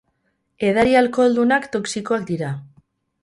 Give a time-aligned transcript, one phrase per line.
[0.69, 2.53] Edari alkoholdunak toxikoak dira.